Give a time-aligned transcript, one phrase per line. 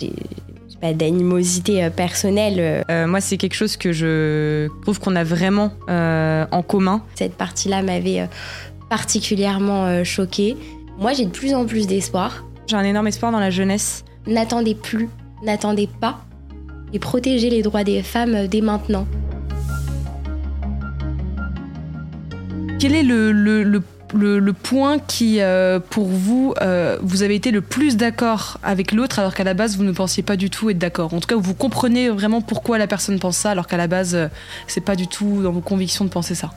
[0.00, 0.12] J'ai
[0.80, 2.84] pas d'animosité euh, personnelle.
[2.88, 7.02] Euh, moi, c'est quelque chose que je trouve qu'on a vraiment euh, en commun.
[7.16, 8.26] Cette partie-là m'avait euh,
[8.88, 10.56] particulièrement euh, choquée.
[11.00, 12.44] Moi, j'ai de plus en plus d'espoir.
[12.68, 14.04] J'ai un énorme espoir dans la jeunesse.
[14.28, 15.08] N'attendez plus,
[15.42, 16.20] n'attendez pas
[16.92, 19.04] et protégez les droits des femmes euh, dès maintenant.
[22.78, 23.82] Quel est le, le, le,
[24.14, 28.92] le- le point qui, euh, pour vous, euh, vous avez été le plus d'accord avec
[28.92, 31.26] l'autre alors qu'à la base, vous ne pensiez pas du tout être d'accord En tout
[31.28, 34.28] cas, vous comprenez vraiment pourquoi la personne pense ça alors qu'à la base, euh,
[34.66, 36.50] c'est pas du tout dans vos convictions de penser ça.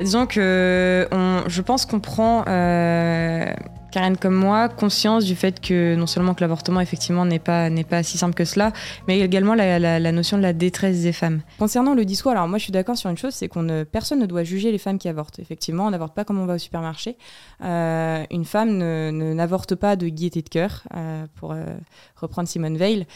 [0.00, 3.44] Disons que on- je pense qu'on prend, euh,
[3.90, 7.84] Karen comme moi, conscience du fait que non seulement que l'avortement effectivement n'est pas, n'est
[7.84, 8.72] pas si simple que cela,
[9.08, 11.40] mais également la, la- la notion de la détresse des femmes.
[11.58, 14.18] Concernant le discours, alors moi je suis d'accord sur une chose, c'est qu'on ne, personne
[14.20, 15.38] ne doit juger les femmes qui avortent.
[15.38, 17.16] Effectivement, on n'avorte pas comme on va au supermarché.
[17.62, 21.64] Euh, une femme ne, ne- n'avorte pas de gaieté de cœur, euh, pour euh,
[22.16, 23.06] reprendre Simone Veil.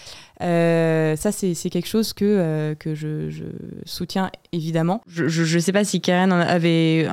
[0.43, 3.45] Euh, ça, c'est, c'est quelque chose que, euh, que je, je
[3.85, 5.01] soutiens évidemment.
[5.07, 7.07] Je ne sais pas si Karen en avait.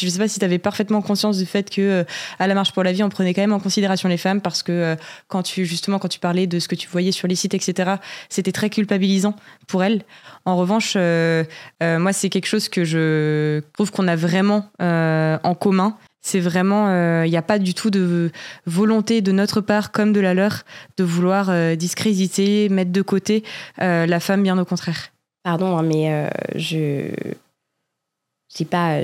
[0.00, 2.04] Je sais pas si tu avais parfaitement conscience du fait que euh,
[2.38, 4.62] à la marche pour la vie, on prenait quand même en considération les femmes parce
[4.62, 4.96] que euh,
[5.28, 7.96] quand tu justement quand tu parlais de ce que tu voyais sur les sites, etc.,
[8.28, 9.34] c'était très culpabilisant
[9.66, 10.02] pour elles.
[10.44, 11.44] En revanche, euh,
[11.80, 15.96] moi, c'est quelque chose que je trouve qu'on a vraiment en commun.
[16.20, 18.30] C'est vraiment, il n'y a pas du tout de
[18.66, 20.62] volonté de notre part comme de la leur
[20.96, 23.42] de vouloir euh, discréditer, mettre de côté
[23.78, 25.12] la femme, bien au contraire.
[25.42, 27.10] Pardon, hein, mais euh, je
[28.54, 29.00] j'ai pas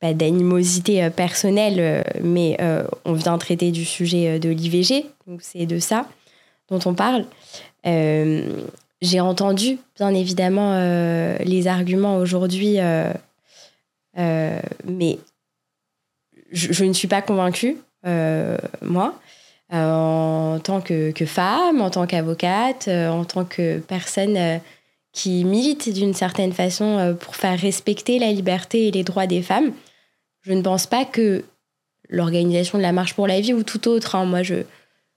[0.00, 5.42] pas d'animosité euh, personnelle, euh, mais euh, on vient traiter du sujet de l'IVG, donc
[5.42, 6.06] c'est de ça
[6.70, 7.26] dont on parle.
[9.02, 10.74] J'ai entendu, bien évidemment,
[11.42, 12.76] les arguments aujourd'hui,
[14.14, 15.18] mais
[16.52, 19.18] je, ne suis pas convaincue, moi,
[19.72, 24.60] en tant que, femme, en tant qu'avocate, en tant que personne
[25.12, 29.72] qui milite d'une certaine façon pour faire respecter la liberté et les droits des femmes.
[30.42, 31.44] Je ne pense pas que
[32.08, 34.64] l'organisation de la marche pour la vie ou tout autre, hein, moi je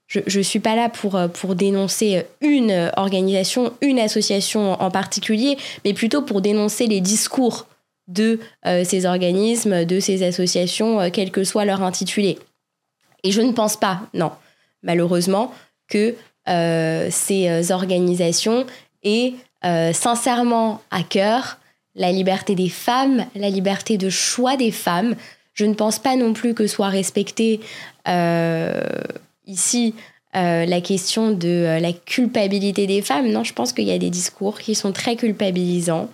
[0.06, 5.56] je ne suis pas là pour, euh, pour dénoncer une organisation, une association en particulier,
[5.82, 7.66] mais plutôt pour dénoncer les discours
[8.08, 12.38] de euh, ces organismes, de ces associations, euh, quel que soit leur intitulé.
[13.22, 14.30] Et je ne pense pas, non,
[14.82, 15.52] malheureusement,
[15.88, 16.14] que
[16.48, 18.66] euh, ces organisations
[19.02, 19.34] aient
[19.94, 21.58] sincèrement à cœur
[21.94, 25.14] la liberté des femmes, la liberté de choix des femmes.
[25.54, 27.60] Je ne pense pas non plus que soit respectée
[28.08, 28.82] euh,
[29.46, 29.94] ici
[30.36, 33.30] euh, la question de euh, la culpabilité des femmes.
[33.30, 36.10] Non, je pense qu'il y a des discours qui sont très culpabilisants.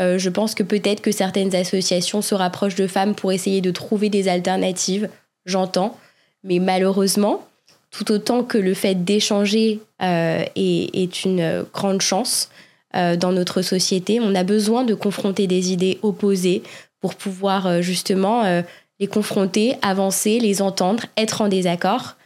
[0.00, 3.70] Euh, je pense que peut-être que certaines associations se rapprochent de femmes pour essayer de
[3.70, 5.10] trouver des alternatives,
[5.44, 5.98] j'entends.
[6.44, 7.46] Mais malheureusement,
[7.90, 12.48] tout autant que le fait d'échanger euh, est, est une grande chance
[12.94, 16.62] dans notre société, on a besoin de confronter des idées opposées
[17.00, 18.62] pour pouvoir euh, justement euh,
[19.00, 22.16] les confronter, avancer, les entendre, être en désaccord.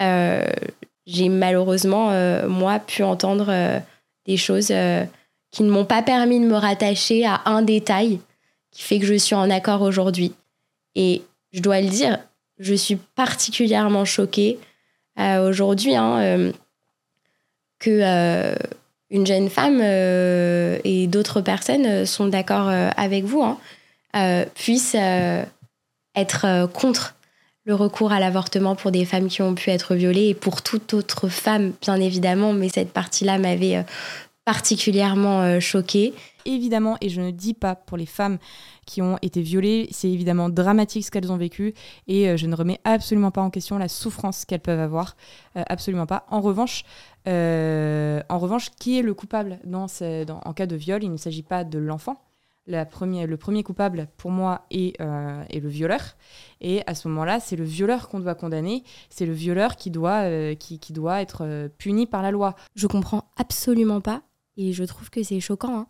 [0.00, 0.46] Euh,
[1.06, 3.78] J'ai malheureusement, euh, moi, pu entendre euh,
[4.26, 5.04] des choses euh,
[5.50, 8.20] qui ne m'ont pas permis de me rattacher à un détail
[8.70, 10.32] qui fait que je suis en accord aujourd'hui.
[10.94, 12.18] Et je dois le dire,
[12.58, 14.58] je suis particulièrement choquée
[15.18, 16.52] euh, aujourd'hui hein, euh,
[17.78, 18.54] que euh,
[19.14, 23.58] une jeune femme euh, et d'autres personnes euh, sont d'accord euh, avec vous, hein,
[24.54, 24.96] puissent
[26.14, 27.14] être contre
[27.64, 30.94] le recours à l'avortement pour des femmes qui ont pu être violées et pour toute
[30.94, 33.84] autre femme, bien évidemment, mais cette partie-là m'avait
[34.44, 36.14] particulièrement choquée.
[36.46, 38.38] Évidemment, et je ne dis pas pour les femmes
[38.86, 41.74] qui ont été violées, c'est évidemment dramatique ce qu'elles ont vécu
[42.06, 45.16] et euh, je ne remets absolument pas en question la souffrance qu'elles peuvent avoir,
[45.56, 46.26] euh, absolument pas.
[46.30, 46.84] En revanche,
[47.26, 49.86] euh, en revanche, qui est le coupable dans
[50.44, 51.02] en cas de viol?
[51.02, 52.22] Il ne s'agit pas de l'enfant.
[52.66, 56.00] La première- le premier coupable, pour moi, est, est le violeur.
[56.62, 58.84] Et à ce moment-là, c'est le violeur qu'on doit condamner.
[59.10, 62.54] C'est le violeur qui doit, qui, qui doit être puni par la loi.
[62.74, 64.22] Je comprends absolument pas
[64.56, 65.80] et je trouve que c'est choquant.
[65.80, 65.86] hein.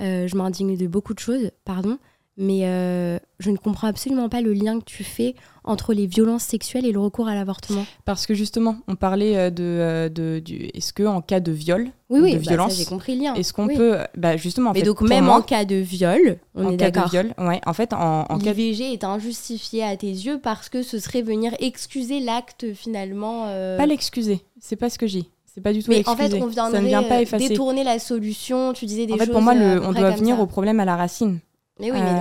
[0.00, 1.98] Euh, je m'indigne de beaucoup de choses, pardon,
[2.36, 6.44] mais euh, je ne comprends absolument pas le lien que tu fais entre les violences
[6.44, 7.84] sexuelles et le recours à l'avortement.
[8.06, 10.42] Parce que justement, on parlait euh, de, de
[10.74, 13.24] est-ce que en cas de viol, Oui, ou oui, de bah, violence, j'ai compris le
[13.24, 13.34] lien.
[13.34, 13.76] est-ce qu'on Oui.
[13.76, 16.70] peut, bah justement, en Mais fait, donc même moi, en cas de viol, on en
[16.70, 20.06] est cas de viol, ouais, en fait, en, en cas L'IVG est injustifié à tes
[20.10, 23.44] yeux parce que ce serait venir excuser l'acte finalement.
[23.48, 25.24] euh, pas l'excuser, c'est pas ce que j'ai,
[25.54, 27.48] c'est pas du tout Mais en fait, on viendrait ça ne vient pas euh, effacer.
[27.48, 28.72] détourner la solution.
[28.72, 29.32] Tu disais des En fait, choses.
[29.32, 30.42] pour moi, le- euh, on doit venir ça.
[30.42, 31.40] au problème à la racine.
[31.80, 32.14] Mais oui, mais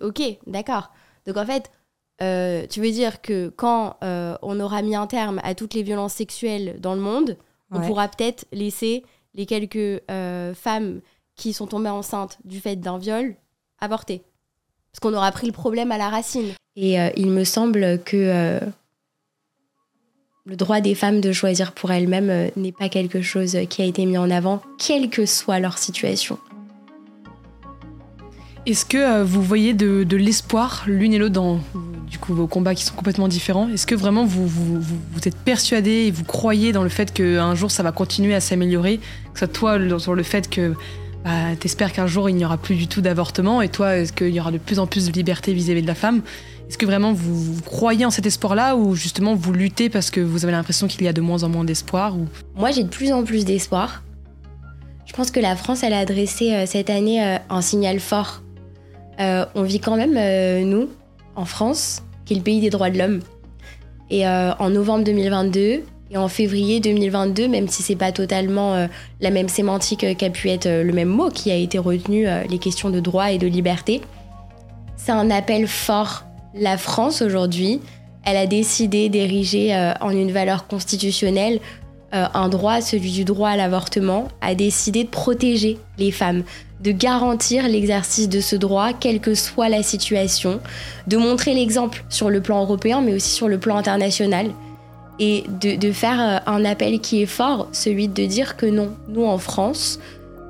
[0.00, 0.90] donc, ok, d'accord.
[1.26, 1.70] Donc en fait,
[2.22, 5.82] euh, tu veux dire que quand euh, on aura mis un terme à toutes les
[5.82, 7.36] violences sexuelles dans le monde,
[7.70, 9.04] on pourra peut-être laisser
[9.34, 10.00] les quelques
[10.54, 11.00] femmes
[11.36, 13.34] qui sont tombées enceintes du fait d'un viol
[13.80, 14.22] avorter.
[14.92, 16.52] Parce qu'on aura pris le problème à la racine.
[16.76, 18.60] Et il me semble que
[20.46, 24.04] le droit des femmes de choisir pour elles-mêmes n'est pas quelque chose qui a été
[24.04, 26.38] mis en avant, quelle que soit leur situation.
[28.66, 31.60] Est-ce que euh, vous voyez de, l'espoir l'une et l'autre dans
[32.10, 33.70] du coup, vos combats qui sont complètement différents?
[33.70, 34.80] Est-ce que vraiment vous, vous,
[35.24, 38.98] êtes persuadé et vous croyez dans le fait qu'un jour ça va continuer à s'améliorer?
[39.32, 40.74] Que ce soit toi sur le fait que
[41.24, 44.28] bah, t'espères qu'un jour il n'y aura plus du tout d'avortement et toi est-ce qu'il
[44.28, 46.20] y aura de plus en plus de liberté vis-à-vis de la femme?
[46.68, 50.44] Est-ce que vraiment vous, croyez en cet espoir-là ou justement vous luttez parce que vous
[50.44, 52.14] avez l'impression qu'il y a de moins en moins d'espoir.
[52.56, 54.02] Moi j'ai de plus en plus d'espoir.
[55.06, 58.42] Je pense que la France elle a adressé euh, cette année euh, un signal fort
[59.20, 60.14] euh, on vit quand même,
[60.68, 60.88] nous,
[61.36, 63.20] en France, qui est le pays des droits de l'homme.
[64.10, 68.88] Et en novembre 2022 et en février 2022, même si c'est pas totalement
[69.20, 72.90] la même sémantique qu'a pu être le même mot qui a été retenu, les questions
[72.90, 74.00] de droit et de liberté,
[74.96, 76.24] c'est un appel fort.
[76.54, 77.80] La France aujourd'hui,
[78.24, 81.58] elle a décidé d'ériger en une valeur constitutionnelle
[82.12, 86.44] un droit, celui du droit à l'avortement, a décidé de protéger les femmes,
[86.80, 90.60] de garantir l'exercice de ce droit, quelle que soit la situation,
[91.08, 94.50] de montrer l'exemple sur le plan européen, mais aussi sur le plan international,
[95.18, 99.24] et de, faire euh, un appel qui est fort, celui de dire que non, nous
[99.24, 100.00] en France,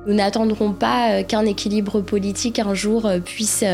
[0.06, 3.64] nous n'attendrons pas euh, qu'un équilibre politique un jour euh, puisse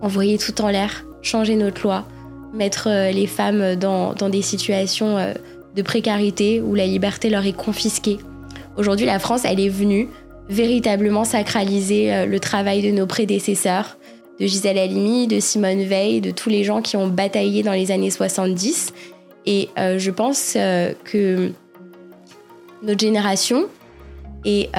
[0.00, 2.04] envoyer tout en l'air, changer notre loi,
[2.52, 5.16] mettre les femmes dans, dans des situations
[5.74, 8.18] de précarité où la liberté leur est confisquée.
[8.76, 10.08] Aujourd'hui, la France, elle est venue
[10.48, 13.96] véritablement sacraliser le travail de nos prédécesseurs,
[14.38, 17.90] de Gisèle Halimi, de Simone Veil, de tous les gens qui ont bataillé dans les
[17.90, 18.92] années 70.
[19.46, 21.52] Et euh, je pense euh, que
[22.82, 23.66] notre génération
[24.44, 24.70] et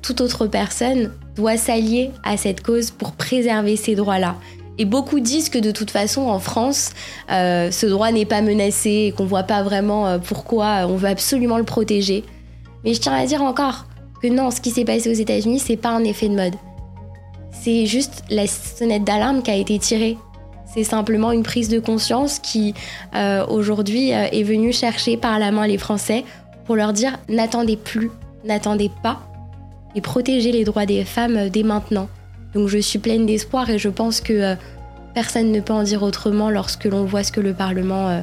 [0.00, 4.36] toute autre personne doit s'allier à cette cause pour préserver ces droits-là.
[4.78, 6.92] Et beaucoup disent que de toute façon, en France,
[7.28, 11.64] ce droit n'est pas menacé et qu'on voit pas vraiment pourquoi on veut absolument le
[11.64, 12.22] protéger.
[12.84, 13.86] Mais je tiens à dire encore,
[14.22, 16.54] que non, ce qui s'est passé aux États-Unis, c'est pas un effet de mode.
[17.52, 20.16] C'est juste la sonnette d'alarme qui a été tirée.
[20.74, 22.74] C'est simplement une prise de conscience qui,
[23.14, 26.24] euh, aujourd'hui, euh, est venue chercher par la main les Français
[26.66, 28.10] pour leur dire n'attendez plus,
[28.44, 29.20] n'attendez pas,
[29.94, 32.08] et protégez les droits des femmes euh, dès maintenant.
[32.54, 34.54] Donc je suis pleine d'espoir et je pense que
[35.14, 38.22] personne ne peut en dire autrement lorsque l'on voit ce que le Parlement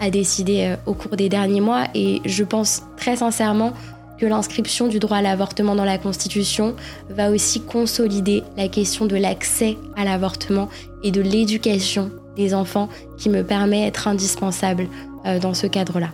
[0.00, 1.84] a décidé au cours des derniers mois.
[1.94, 3.74] Et je pense très sincèrement
[4.18, 6.74] que l'inscription du droit à l'avortement dans la Constitution
[7.10, 10.68] va aussi consolider la question de l'accès à l'avortement
[11.02, 14.88] et de l'éducation des enfants qui me permet d'être indispensable
[15.24, 16.08] euh, dans ce cadre-là.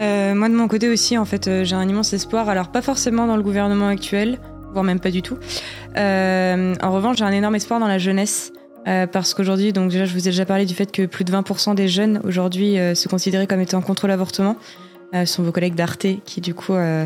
[0.00, 2.48] Euh, moi de mon côté aussi, en fait, euh, j'ai un immense espoir.
[2.48, 4.38] Alors pas forcément dans le gouvernement actuel,
[4.72, 5.38] voire même pas du tout.
[5.96, 8.52] en revanche, j'ai un énorme espoir dans la jeunesse.
[8.84, 11.74] parce qu'aujourd'hui, donc déjà, je vous ai déjà parlé du fait que plus de 20%
[11.74, 14.56] des jeunes aujourd'hui se considéraient comme étant contre l'avortement.
[15.14, 17.04] Euh, sont vos collègues d'Arte qui du coup euh,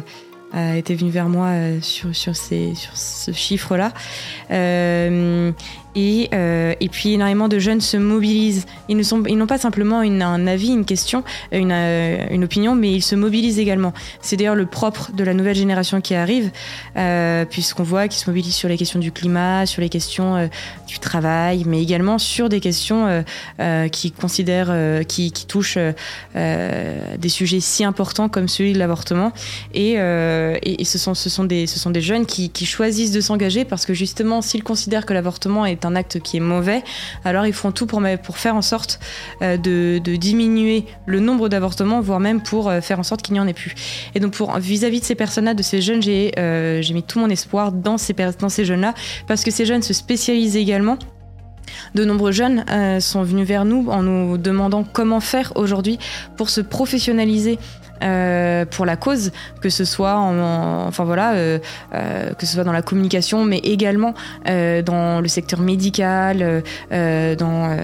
[0.53, 3.93] a été venu vers moi euh, sur ce chiffre-là.
[5.95, 8.67] Et, euh, et puis énormément de jeunes se mobilisent.
[8.89, 8.97] Ils
[9.37, 13.59] n'ont pas simplement un avis, une question, une, euh, une opinion, mais ils se mobilisent
[13.59, 13.93] également.
[14.21, 16.51] C'est d'ailleurs le propre de la nouvelle génération qui arrive,
[16.97, 20.49] euh, puisqu'on voit qu'ils se mobilisent sur les questions du climat, sur les questions
[20.87, 23.25] du travail, mais également sur des questions
[23.93, 25.79] qui considèrent, qui, qui touchent
[26.35, 29.33] des sujets si importants comme celui de l'avortement.
[29.75, 33.65] Et, et, ce sont, ce sont des, ce sont des jeunes qui choisissent de s'engager
[33.65, 36.83] parce que justement, s'ils considèrent que l'avortement est un acte qui est mauvais,
[37.25, 39.01] alors ils font tout pour, pour faire en sorte
[39.43, 43.41] euh, de, diminuer le nombre d'avortements, voire même pour euh, faire en sorte qu'il n'y
[43.41, 43.75] en ait plus.
[44.15, 47.29] Et donc pour vis-à-vis de ces personnes-là, de ces jeunes, j'ai euh, mis tout mon
[47.29, 48.95] espoir dans ces, dans ces jeunes-là,
[49.27, 50.99] parce que ces jeunes se spécialisent également
[51.95, 52.65] de nombreux jeunes
[53.01, 55.99] sont venus vers nous en nous demandant comment faire aujourd'hui
[56.37, 57.59] pour se professionnaliser
[58.05, 61.59] euh, pour la cause, que ce soit en, enfin voilà, euh,
[61.95, 67.77] euh, que ce soit dans la communication, mais également dans le secteur médical, dans,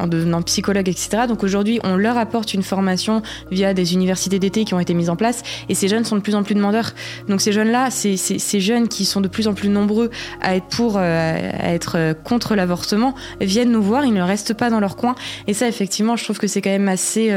[0.00, 1.24] en devenant psychologue, etc.
[1.28, 5.10] Donc aujourd'hui, on leur apporte une formation via des universités d'été qui ont été mises
[5.10, 6.92] en place, et ces jeunes sont de plus en plus demandeurs.
[7.28, 10.96] Donc ces jeunes-là, ces jeunes qui sont de plus en plus nombreux à être pour,
[10.98, 11.34] à
[11.72, 15.14] être contre l'avortement, viennent nous voir, ils ne restent pas dans leur coin,
[15.46, 17.32] et ça, effectivement, je trouve que c'est quand même assez,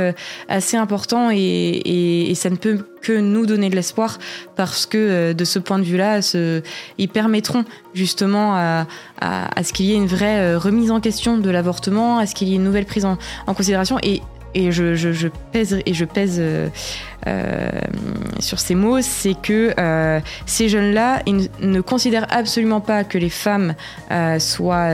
[0.48, 4.18] assez important et et, ça ne peut que nous donner de l'espoir
[4.56, 6.20] parce que euh, de ce point de vue-là,
[6.98, 8.86] ils permettront justement à,
[9.64, 12.50] ce qu'il y ait une vraie euh, remise en question de l'avortement, à ce qu'il
[12.50, 13.18] y ait une nouvelle prise en,
[13.54, 14.22] considération et,
[14.56, 16.42] et je pèse
[18.40, 19.74] sur ces mots, c'est que
[20.46, 23.76] ces jeunes-là, ils ne considèrent absolument pas que les femmes
[24.40, 24.90] soient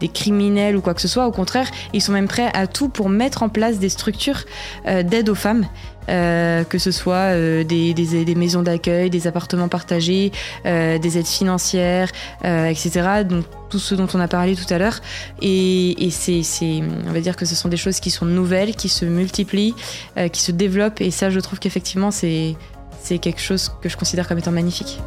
[0.00, 1.26] des criminels ou quoi que ce soit.
[1.26, 4.44] Au contraire, ils sont même prêts à tout pour mettre en place des structures
[4.86, 5.66] d'aide aux femmes.
[6.08, 10.32] Euh, que ce soit euh, des, maisons d'accueil, des appartements partagés,
[10.64, 12.10] euh, des aides financières,
[12.44, 13.24] etc.
[13.28, 15.00] Donc tout ce dont on a parlé tout à l'heure.
[15.42, 16.42] Et, et c'est,
[17.06, 19.74] on va dire que ce sont des choses qui sont nouvelles, qui se multiplient,
[20.32, 21.00] qui se développent.
[21.00, 22.56] Et ça, je trouve qu'effectivement, c'est
[23.20, 24.98] quelque chose que je considère comme étant magnifique.